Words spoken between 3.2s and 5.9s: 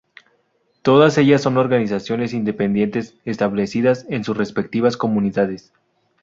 establecidas en sus respectivas comunidades.